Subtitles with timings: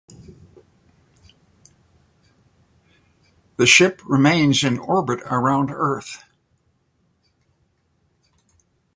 [3.57, 6.23] The ship remains in orbit around Earth.